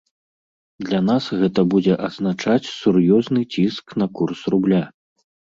Для 0.85 1.01
нас 1.09 1.27
гэта 1.41 1.65
будзе 1.75 1.93
азначаць 2.09 2.71
сур'ёзны 2.81 3.41
ціск 3.57 3.85
на 4.05 4.11
курс 4.23 4.39
рубля. 4.57 4.83